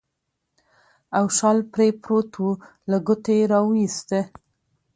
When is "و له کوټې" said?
2.43-3.37